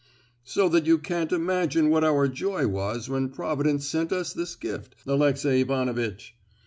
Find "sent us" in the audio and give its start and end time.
3.87-4.33